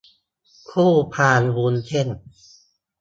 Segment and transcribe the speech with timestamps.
[0.69, 2.09] คู่พานวุ้นเส้น